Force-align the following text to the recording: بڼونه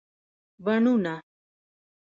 بڼونه 0.65 1.15